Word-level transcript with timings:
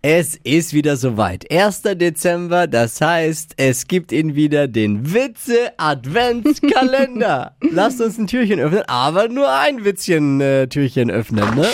Es 0.00 0.36
ist 0.44 0.74
wieder 0.74 0.96
soweit. 0.96 1.50
1. 1.50 1.82
Dezember, 1.82 2.68
das 2.68 3.00
heißt, 3.00 3.54
es 3.56 3.88
gibt 3.88 4.12
ihn 4.12 4.36
wieder, 4.36 4.68
den 4.68 5.12
Witze-Adventskalender. 5.12 7.56
Lasst 7.72 8.00
uns 8.00 8.16
ein 8.16 8.28
Türchen 8.28 8.60
öffnen, 8.60 8.84
aber 8.86 9.26
nur 9.26 9.50
ein 9.50 9.84
Witzchen-Türchen 9.84 11.10
öffnen, 11.10 11.52
ne? 11.56 11.66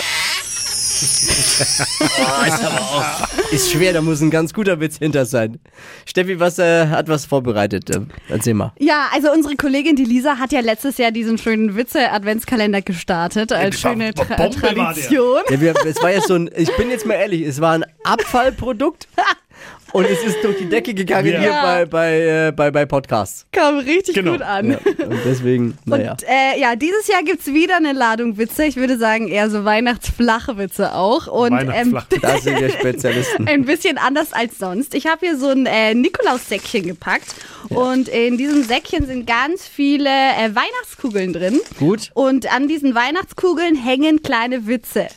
oh, 2.01 2.45
ist 2.47 2.63
aber 2.63 2.79
auch 2.81 3.51
ist 3.51 3.71
schwer, 3.71 3.93
da 3.93 4.01
muss 4.01 4.21
ein 4.21 4.31
ganz 4.31 4.53
guter 4.53 4.79
Witz 4.79 4.97
hinter 4.97 5.25
sein. 5.25 5.59
Steffi, 6.05 6.39
was 6.39 6.59
äh, 6.59 6.87
hat 6.87 7.07
was 7.07 7.25
vorbereitet? 7.25 7.89
Äh, 7.89 8.01
erzähl 8.29 8.53
mal. 8.53 8.73
Ja, 8.79 9.07
also 9.13 9.31
unsere 9.31 9.55
Kollegin 9.55 9.95
die 9.95 10.03
Lisa 10.05 10.37
hat 10.37 10.51
ja 10.51 10.59
letztes 10.61 10.97
Jahr 10.97 11.11
diesen 11.11 11.37
schönen 11.37 11.75
Witze-Adventskalender 11.75 12.81
gestartet 12.81 13.51
als 13.51 13.83
war- 13.83 13.91
schöne 13.91 14.13
Tra. 14.13 14.49
Tradition. 14.49 15.41
Ja, 15.49 15.61
wir, 15.61 15.73
es 15.85 16.01
war 16.01 16.11
ja 16.11 16.21
so 16.21 16.35
ein, 16.35 16.49
ich 16.55 16.75
bin 16.77 16.89
jetzt 16.89 17.05
mal 17.05 17.15
ehrlich, 17.15 17.41
es 17.43 17.61
war 17.61 17.73
ein 17.73 17.85
Abfallprodukt 18.03 19.07
und 19.93 20.05
es 20.05 20.23
ist 20.23 20.43
durch 20.43 20.57
die 20.57 20.65
Decke 20.69 20.93
gegangen 20.93 21.31
Ja. 21.31 21.39
hier 21.39 21.51
bei, 21.63 21.85
bei, 21.85 22.19
äh, 22.47 22.51
bei, 22.51 22.71
bei 22.71 22.85
Podcasts. 22.85 23.45
Kam 23.51 23.79
richtig 23.79 24.15
Genau. 24.15 24.33
gut 24.33 24.41
an. 24.41 24.71
Ja, 24.71 24.77
und 25.05 25.19
deswegen, 25.25 25.77
naja. 25.85 26.11
Und 26.11 26.23
äh, 26.23 26.59
ja, 26.59 26.75
dieses 26.75 27.07
Jahr 27.07 27.23
gibt's 27.23 27.47
wieder 27.47 27.77
eine 27.77 27.93
Ladung 27.93 28.37
Witze. 28.37 28.65
Ich 28.65 28.75
würde 28.75 28.97
sagen, 28.97 29.27
eher 29.27 29.49
so 29.49 29.63
weihnachtsflache 29.65 30.57
Witze 30.57 30.93
auch. 30.93 31.27
Und 31.27 31.51
ähm, 31.53 31.67
Weihnachtsflach. 31.93 32.05
Da 32.21 32.37
sind 32.39 32.59
wir 32.59 32.69
Spezialisten. 32.69 33.47
ein 33.47 33.65
bisschen 33.65 33.97
anders 33.97 34.33
als 34.33 34.57
sonst. 34.57 34.93
Ich 34.95 35.07
habe 35.07 35.25
hier 35.25 35.37
so 35.37 35.49
ein 35.49 35.65
äh, 35.65 35.93
Nikolaus-Säckchen 35.93 36.83
gepackt. 36.87 37.35
Und 37.69 38.07
in 38.09 38.37
diesem 38.37 38.63
Säckchen 38.63 39.05
sind 39.07 39.25
ganz 39.25 39.67
viele 39.67 40.09
äh, 40.09 40.49
Weihnachtskugeln 40.55 41.33
drin. 41.33 41.59
Gut. 41.79 42.11
Und 42.13 42.51
an 42.53 42.67
diesen 42.67 42.93
Weihnachtskugeln 42.95 43.75
hängen 43.75 44.21
kleine 44.21 44.67
Witze. 44.67 45.07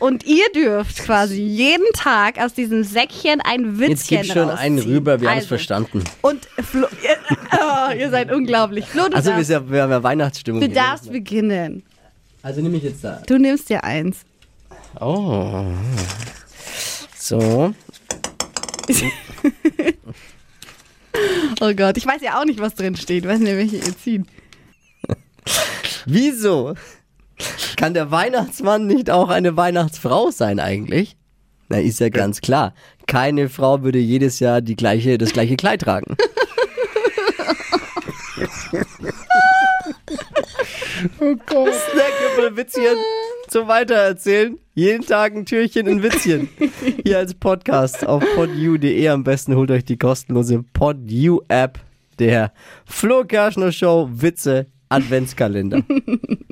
Und 0.00 0.24
ihr 0.24 0.44
dürft 0.54 0.98
quasi 0.98 1.40
jeden 1.42 1.86
Tag 1.94 2.38
aus 2.40 2.54
diesem 2.54 2.82
Säckchen 2.84 3.40
ein 3.40 3.78
Witzchen 3.78 3.90
Jetzt 3.90 4.08
gib 4.08 4.24
schon 4.26 4.50
einen 4.50 4.76
rausziehen. 4.78 4.94
rüber, 4.96 5.20
wir 5.20 5.28
haben 5.28 5.36
es 5.38 5.42
Also, 5.44 5.48
verstanden. 5.48 6.04
Und 6.22 6.44
Flo, 6.60 6.86
ihr, 7.02 7.16
oh, 7.52 7.92
ihr 7.96 8.10
seid 8.10 8.32
unglaublich. 8.32 8.84
Flo, 8.86 9.02
Also 9.12 9.30
wir, 9.30 9.34
darfst, 9.36 9.46
sind 9.46 9.66
ja- 9.68 9.70
wir 9.70 9.82
haben 9.82 9.90
ja 9.90 10.02
Weihnachtsstimmung. 10.02 10.60
du 10.60 10.66
hier. 10.66 10.74
darfst 10.74 11.12
beginnen. 11.12 11.84
Also 12.42 12.60
nehme 12.60 12.76
ich 12.78 12.82
jetzt 12.82 13.04
da. 13.04 13.22
Du 13.26 13.38
nimmst 13.38 13.68
dir 13.68 13.84
eins. 13.84 14.18
Oh. 15.00 15.64
So. 17.18 17.72
Oh 21.60 21.72
Gott, 21.74 21.96
ich 21.96 22.06
weiß 22.06 22.22
ja 22.22 22.40
auch 22.40 22.44
nicht, 22.44 22.58
was 22.58 22.74
drin 22.74 22.96
steht. 22.96 23.24
Ich 23.24 23.30
weiß 23.30 23.38
nicht, 23.38 23.54
welche 23.56 23.76
ihr 23.76 23.96
zieht. 23.98 24.24
Wieso? 26.06 26.74
Kann 27.76 27.94
der 27.94 28.10
Weihnachtsmann 28.10 28.86
nicht 28.86 29.10
auch 29.10 29.28
eine 29.28 29.56
Weihnachtsfrau 29.56 30.30
sein 30.30 30.60
eigentlich? 30.60 31.16
Na, 31.68 31.78
ist 31.78 32.00
ja 32.00 32.08
ganz 32.08 32.40
klar. 32.40 32.74
Keine 33.06 33.48
Frau 33.48 33.82
würde 33.82 33.98
jedes 33.98 34.40
Jahr 34.40 34.60
die 34.60 34.76
gleiche, 34.76 35.18
das 35.18 35.32
gleiche 35.32 35.56
Kleid 35.56 35.82
tragen. 35.82 36.16
Oh 41.20 41.34
Gott. 41.46 41.72
Snackable 41.90 42.56
Witzchen 42.56 42.96
zum 43.48 43.66
Weitererzählen. 43.68 44.58
Jeden 44.74 45.04
Tag 45.04 45.34
ein 45.34 45.44
Türchen, 45.44 45.88
ein 45.88 46.02
Witzchen. 46.02 46.48
Hier 47.04 47.18
als 47.18 47.34
Podcast 47.34 48.06
auf 48.06 48.22
podu.de. 48.34 49.08
Am 49.08 49.24
besten 49.24 49.56
holt 49.56 49.70
euch 49.70 49.84
die 49.84 49.98
kostenlose 49.98 50.64
PodU 50.72 51.40
App. 51.48 51.80
Der 52.18 52.52
Flo 52.84 53.24
Kerschner 53.24 53.72
Show 53.72 54.08
Witze 54.12 54.66
Adventskalender. 54.88 55.82